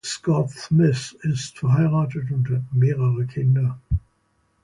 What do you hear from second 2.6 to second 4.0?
mehrere Kinder.